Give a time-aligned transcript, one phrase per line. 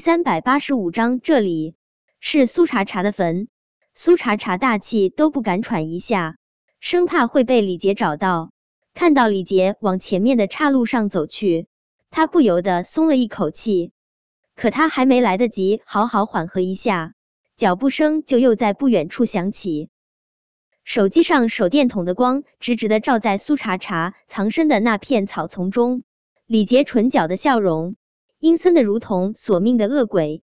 [0.00, 1.74] 三百八十五章，这里
[2.20, 3.48] 是苏茶茶的坟。
[3.94, 6.36] 苏茶茶大气都不敢喘一下，
[6.80, 8.50] 生怕会被李杰找到。
[8.94, 11.66] 看到李杰往前面的岔路上走去，
[12.08, 13.92] 他不由得松了一口气。
[14.56, 17.12] 可他还没来得及好好缓和一下，
[17.58, 19.90] 脚步声就又在不远处响起。
[20.82, 26.04] 手机上手电筒的光直直的照在苏茶茶藏身的那片草丛中，
[26.46, 27.96] 李杰唇角的笑容。
[28.40, 30.42] 阴森的如同索命的恶鬼，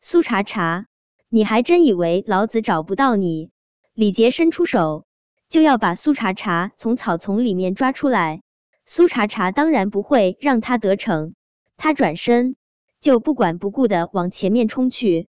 [0.00, 0.86] 苏茶茶，
[1.28, 3.50] 你还真以为老子找不到你？
[3.92, 5.04] 李杰伸出手
[5.50, 8.42] 就要把苏茶茶从草丛里面抓出来，
[8.86, 11.34] 苏茶茶当然不会让他得逞，
[11.76, 12.54] 他转身
[13.00, 15.26] 就不管不顾的往前面冲去。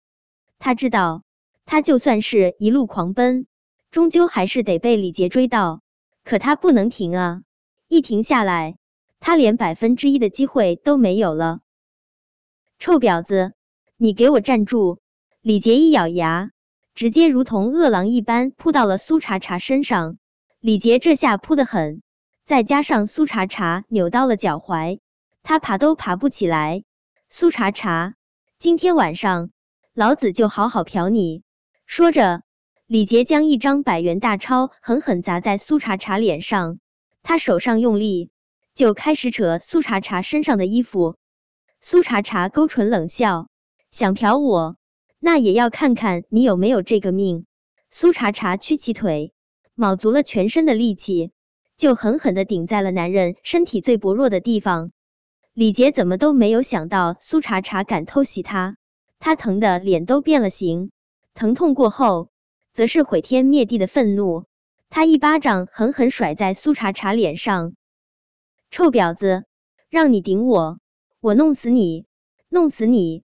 [0.59, 1.23] 他知道，
[1.63, 3.47] 他就算是一路狂奔，
[3.91, 5.81] 终究还是得被李杰追到，
[6.25, 7.43] 可他不能停啊！
[7.87, 8.75] 一停下来，
[9.21, 11.61] 他连百分之一的机会都没有了。
[12.83, 13.53] 臭婊子，
[13.95, 14.99] 你给我站住！
[15.41, 16.51] 李杰一咬牙，
[16.95, 20.17] 直接如同饿狼一般扑到了苏茶茶身上。
[20.59, 22.01] 李杰这下扑的狠，
[22.45, 24.99] 再加上苏茶茶扭到了脚踝，
[25.43, 26.83] 他爬都爬不起来。
[27.29, 28.15] 苏茶茶，
[28.59, 29.51] 今天晚上
[29.95, 31.43] 老子就好好嫖你！
[31.85, 32.41] 说着，
[32.85, 36.79] 李杰将一张百元大钞狠狠砸在苏茶茶脸上，
[37.21, 38.29] 他手上用力，
[38.75, 41.15] 就开始扯苏茶茶身上的衣服。
[41.85, 43.49] 苏茶茶勾唇冷笑，
[43.91, 44.77] 想嫖我，
[45.19, 47.45] 那也要看看你有没有这个命。
[47.91, 49.33] 苏茶茶屈起腿，
[49.75, 51.33] 卯足了全身的力气，
[51.75, 54.93] 就狠狠的顶在了男人身体最薄弱的地方。
[55.53, 58.77] 李杰怎么都没有想到苏茶茶敢偷袭他，
[59.19, 60.89] 他疼的脸都变了形，
[61.33, 62.29] 疼痛过后，
[62.73, 64.45] 则是毁天灭地的愤怒。
[64.89, 67.73] 他一巴掌狠狠甩在苏茶茶脸上，
[68.71, 69.43] 臭婊子，
[69.89, 70.79] 让你顶我！
[71.23, 72.05] 我弄死你，
[72.49, 73.23] 弄死你，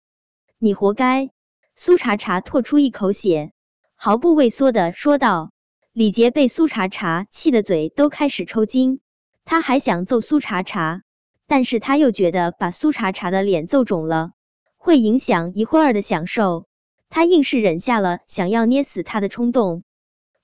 [0.58, 1.30] 你活该！
[1.74, 3.52] 苏茶茶吐出一口血，
[3.94, 5.50] 毫不畏缩的说道。
[5.94, 9.00] 李杰被苏茶茶气的嘴都开始抽筋，
[9.46, 11.04] 他还想揍苏茶茶，
[11.46, 14.32] 但是他又觉得把苏茶茶的脸揍肿了，
[14.76, 16.66] 会影响一会儿的享受，
[17.08, 19.84] 他硬是忍下了想要捏死他的冲动。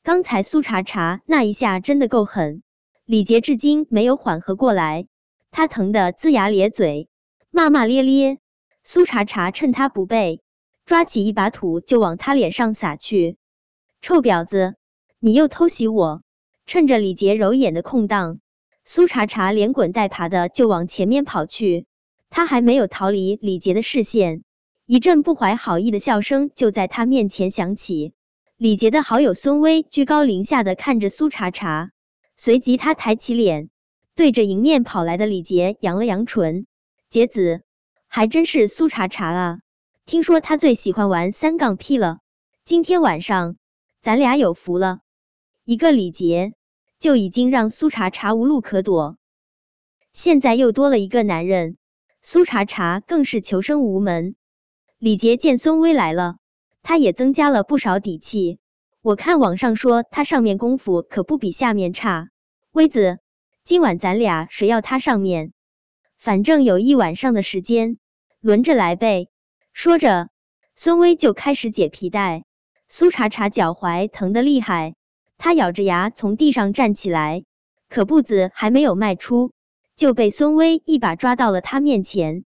[0.02, 2.62] 刚才苏茶茶那一下真的够狠，
[3.04, 5.06] 李杰至今没有缓和过来，
[5.50, 7.10] 他疼得龇牙咧嘴。
[7.54, 8.38] 骂骂咧咧，
[8.82, 10.40] 苏茶茶趁他不备，
[10.86, 13.36] 抓起一把土就往他脸上撒去。
[14.00, 14.74] 臭婊子，
[15.20, 16.22] 你又偷袭我！
[16.64, 18.40] 趁着李杰揉眼的空档，
[18.86, 21.84] 苏茶茶连滚带爬的就往前面跑去。
[22.30, 24.44] 他还没有逃离李杰的视线，
[24.86, 28.14] 一阵不怀好意的笑声就在他面前响起。
[28.56, 31.90] 李杰的好友孙威居高临下的看着苏茶茶，
[32.38, 33.68] 随即他抬起脸，
[34.16, 36.66] 对着迎面跑来的李杰扬了扬唇。
[37.12, 37.60] 杰子，
[38.08, 39.58] 还真是苏茶茶啊！
[40.06, 42.20] 听说他最喜欢玩三杠 P 了，
[42.64, 43.56] 今天晚上
[44.00, 45.00] 咱俩有福了。
[45.62, 46.54] 一个李杰
[47.00, 49.18] 就已经让苏茶茶无路可躲，
[50.14, 51.76] 现在又多了一个男人，
[52.22, 54.34] 苏茶茶更是求生无门。
[54.98, 56.36] 李杰见孙威来了，
[56.82, 58.58] 他也增加了不少底气。
[59.02, 62.30] 我看网上说他上面功夫可不比下面差，
[62.72, 63.18] 威子，
[63.66, 65.52] 今晚咱俩谁要他上面？
[66.22, 67.98] 反正有一晚上的时间，
[68.40, 69.26] 轮着来呗。
[69.72, 70.28] 说着，
[70.76, 72.44] 孙威就开始解皮带。
[72.88, 74.94] 苏茶茶脚踝疼得厉害，
[75.36, 77.42] 他咬着牙从地上站起来，
[77.88, 79.50] 可步子还没有迈出，
[79.96, 82.44] 就被孙威一把抓到了他面前。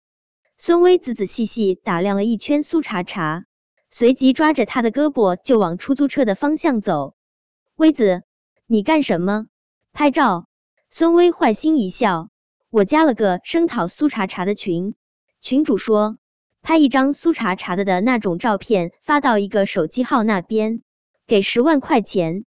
[0.57, 3.45] 孙威仔仔细细打量了一圈苏茶茶，
[3.89, 7.15] 随即抓着他的胳膊就往出租车的方向走。
[7.77, 8.23] 威子，
[8.67, 9.47] 你干什么？
[9.93, 10.45] 拍照？
[10.89, 12.27] 孙威坏心一笑。
[12.71, 14.95] 我加了个声讨苏茶茶的群，
[15.41, 16.17] 群主说
[16.61, 20.81] 拍一张苏茶茶的的那种照片发到一个手机号那边，
[21.27, 22.45] 给十万块钱。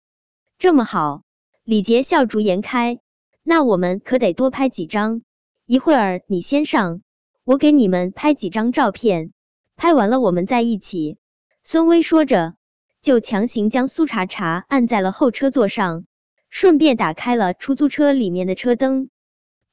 [0.60, 1.24] 这么好，
[1.64, 3.00] 李杰笑逐颜开，
[3.42, 5.24] 那我们可得多拍几张。
[5.66, 7.02] 一会儿你先上，
[7.44, 9.34] 我给你们拍几张照片，
[9.76, 11.18] 拍完了我们在一起。
[11.64, 12.54] 孙威说着，
[13.02, 16.06] 就强行将苏茶茶按在了后车座上，
[16.52, 19.10] 顺便打开了出租车里面的车灯。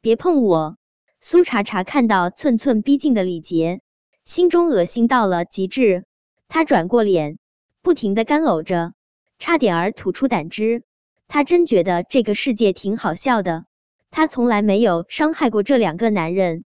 [0.09, 0.79] 别碰我！
[1.21, 3.83] 苏茶茶看到寸寸逼近的李杰，
[4.25, 6.07] 心中恶心到了极致。
[6.49, 7.37] 他转过脸，
[7.83, 8.95] 不停的干呕着，
[9.39, 10.83] 差点儿吐出胆汁。
[11.27, 13.67] 他真觉得这个世界挺好笑的。
[14.11, 16.65] 他从来没有伤害过这两个男人，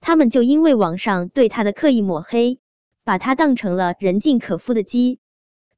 [0.00, 2.58] 他们就因为网上对他的刻意抹黑，
[3.04, 5.20] 把他当成了人尽可夫的鸡。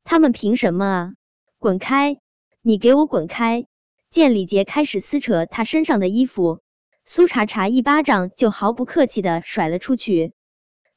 [0.04, 1.12] 他们凭什么啊？
[1.58, 2.16] 滚开！
[2.62, 3.66] 你给我滚开！
[4.12, 6.61] 见李杰开始撕扯他身上的衣服，
[7.06, 10.35] 苏茶茶一巴掌就毫不客气的甩了出去。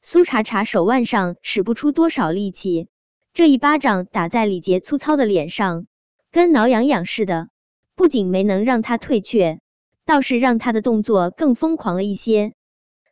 [0.02, 2.88] 苏茶茶手腕上使不出多少力气，
[3.32, 5.86] 这一巴掌打在李杰粗糙的脸上，
[6.30, 7.48] 跟挠痒痒似的，
[7.94, 9.60] 不仅没能让他退却，
[10.04, 12.52] 倒是让他的动作更疯狂了一些。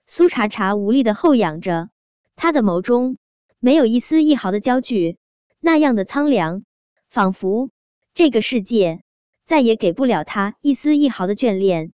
[0.07, 1.89] 苏茶茶无力的后仰着，
[2.37, 3.17] 他的眸中
[3.59, 5.17] 没有一丝一毫的焦距，
[5.61, 6.63] 那样的苍凉，
[7.09, 7.71] 仿佛
[8.13, 9.01] 这个世界
[9.47, 11.93] 再也给不了他一丝一毫的眷恋。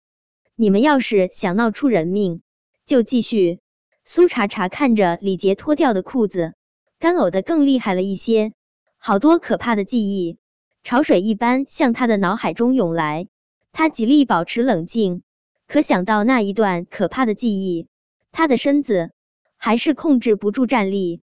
[0.56, 2.42] 你们要是想闹出人命，
[2.86, 3.60] 就继续。
[4.04, 6.54] 苏茶茶看着李杰脱掉的裤子，
[7.00, 8.54] 干呕的更厉害了一些，
[8.98, 10.38] 好多可怕的记忆
[10.84, 13.28] 潮水一般向他的脑海中涌来。
[13.72, 15.24] 他极力保持冷静，
[15.68, 17.88] 可想到那一段可怕的记忆。
[18.32, 19.12] 他的身子
[19.58, 21.22] 还是控制不住站立，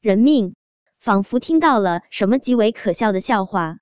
[0.00, 0.54] 人命
[1.00, 3.78] 仿佛听到了什么极为可笑的笑话。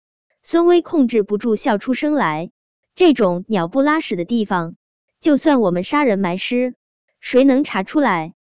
[0.50, 2.50] 孙威控制不住笑出声来。
[2.96, 4.74] 这种鸟不拉屎的地方，
[5.20, 6.74] 就算我们杀人埋尸，
[7.20, 8.34] 谁能查出来？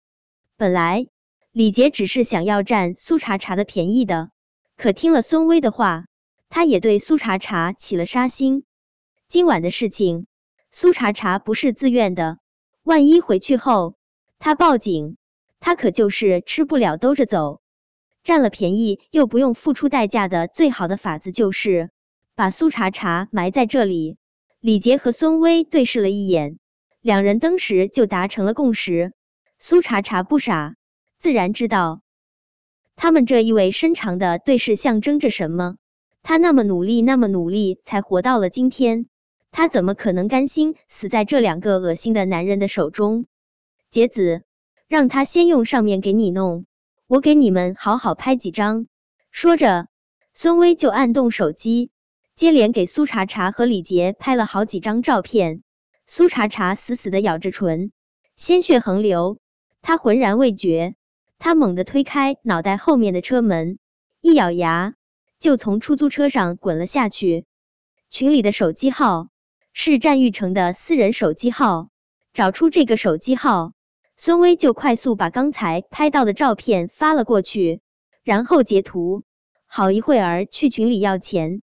[0.56, 1.08] 本来
[1.52, 4.30] 李杰只是想要占苏茶茶的便宜的，
[4.78, 6.06] 可听了孙威的话，
[6.48, 8.64] 他也对苏茶茶起了杀心。
[9.28, 10.26] 今晚的事情，
[10.72, 12.38] 苏茶茶不是自愿的，
[12.84, 13.96] 万一回去后。
[14.38, 15.18] 他报警，
[15.60, 17.60] 他可就是吃不了兜着走。
[18.24, 21.90] 占了便宜又不用付出代价的最好的法子就是
[22.38, 24.16] 把苏茶茶埋在这里。
[24.60, 26.60] 李杰和孙威对视了一眼，
[27.00, 29.12] 两人当时就达成了共识。
[29.58, 30.76] 苏茶茶不傻，
[31.18, 32.00] 自然知道
[32.94, 35.78] 他们这意味深长的对视象征着什么。
[36.22, 39.06] 他那么努力，那么努力才活到了今天，
[39.50, 43.26] 他怎么可能甘心死在这两个恶心的男人的手中？
[43.90, 44.44] 杰子，
[44.86, 46.66] 让他先用上面给你弄，
[47.08, 48.86] 我给你们好好拍几张。
[49.32, 49.88] 说着，
[50.34, 51.90] 孙威就按动手机，
[52.38, 55.64] 接连给苏茶茶和李杰拍了好几张照片。
[56.06, 57.90] 苏茶茶死死的咬着唇，
[58.36, 59.38] 鲜血横流，
[59.82, 60.94] 他浑然未觉。
[61.40, 63.80] 他猛地推开脑袋后面的车门，
[64.20, 64.94] 一咬牙
[65.40, 67.44] 就从出租车上滚了下去。
[68.08, 69.26] 群里的手机号
[69.72, 71.88] 是战玉成的私人手机号，
[72.34, 73.72] 找出这个手机号。
[74.14, 77.80] 孙威就快速把刚才拍到的照片发了过去，
[78.22, 79.24] 然后截图，
[79.66, 81.62] 好一会儿去群里要钱。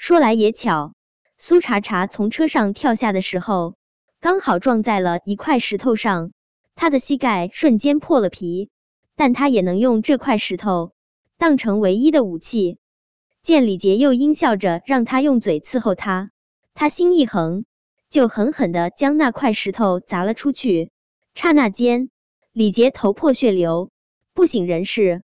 [0.00, 0.94] 说来也巧，
[1.36, 3.74] 苏茶茶从车上跳下的时候，
[4.18, 6.32] 刚好撞在了一块石头上，
[6.74, 8.70] 他的膝盖瞬间破了皮，
[9.14, 10.92] 但他也能用这块石头
[11.36, 12.78] 当成唯一的武器。
[13.42, 16.30] 见李杰又阴笑着让他用嘴伺候他，
[16.72, 17.66] 他心一横，
[18.08, 20.90] 就狠狠的将那块石头砸了出去。
[21.34, 22.08] 刹那间，
[22.52, 23.90] 李杰头破血流，
[24.32, 25.22] 不省人事。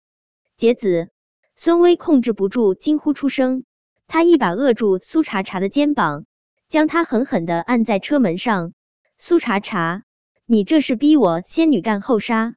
[0.56, 1.09] 杰子，
[1.57, 3.65] 孙威控制不住惊呼出声，
[4.13, 6.25] 他一把扼住苏茶茶的肩膀，
[6.68, 8.74] 将他狠狠的按在车门上。
[9.18, 10.04] 苏茶茶，
[10.46, 12.56] 你这是逼我仙女干后杀！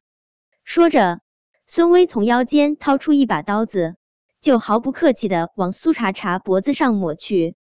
[0.65, 1.21] 说着，
[1.65, 3.95] 孙威从腰间掏出一把刀子，
[4.41, 7.55] 就毫不客气的往苏茶茶脖子上抹去。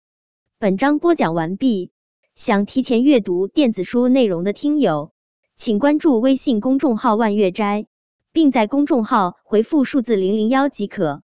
[0.58, 1.92] 本章播讲完毕，
[2.34, 5.12] 想提前阅读电子书内容的听友。
[5.56, 7.86] 请关注微信公众号“万月斋”，
[8.34, 11.22] 并在公众号回复数字零零幺即可。